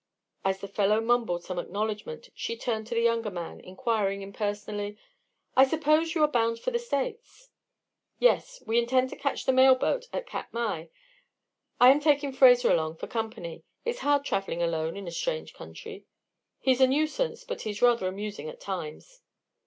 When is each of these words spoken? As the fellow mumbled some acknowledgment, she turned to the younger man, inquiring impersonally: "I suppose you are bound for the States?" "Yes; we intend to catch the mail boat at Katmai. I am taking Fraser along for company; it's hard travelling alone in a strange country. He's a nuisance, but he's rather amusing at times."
As 0.43 0.57
the 0.61 0.67
fellow 0.67 0.99
mumbled 0.99 1.43
some 1.43 1.59
acknowledgment, 1.59 2.31
she 2.33 2.57
turned 2.57 2.87
to 2.87 2.95
the 2.95 3.01
younger 3.03 3.29
man, 3.29 3.59
inquiring 3.59 4.23
impersonally: 4.23 4.97
"I 5.55 5.63
suppose 5.63 6.15
you 6.15 6.23
are 6.23 6.27
bound 6.27 6.59
for 6.59 6.71
the 6.71 6.79
States?" 6.79 7.51
"Yes; 8.17 8.63
we 8.65 8.79
intend 8.79 9.11
to 9.11 9.15
catch 9.15 9.45
the 9.45 9.53
mail 9.53 9.75
boat 9.75 10.07
at 10.11 10.25
Katmai. 10.25 10.87
I 11.79 11.91
am 11.91 11.99
taking 11.99 12.33
Fraser 12.33 12.71
along 12.71 12.95
for 12.95 13.05
company; 13.05 13.63
it's 13.85 13.99
hard 13.99 14.25
travelling 14.25 14.63
alone 14.63 14.97
in 14.97 15.07
a 15.07 15.11
strange 15.11 15.53
country. 15.53 16.07
He's 16.59 16.81
a 16.81 16.87
nuisance, 16.87 17.43
but 17.43 17.61
he's 17.61 17.83
rather 17.83 18.07
amusing 18.07 18.49
at 18.49 18.59
times." 18.59 19.21